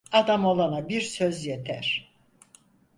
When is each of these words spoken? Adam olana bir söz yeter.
Adam 0.11 0.45
olana 0.45 0.89
bir 0.89 1.01
söz 1.01 1.45
yeter. 1.45 2.11